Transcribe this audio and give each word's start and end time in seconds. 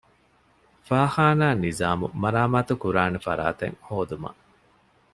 ފާޚާނާ 0.87 1.47
ނިޒާމު 1.63 2.05
މަރާމާތުކުރާނެ 2.21 3.19
ފަރާތެއް 3.25 3.77
ހޯދުމަށް 3.87 4.41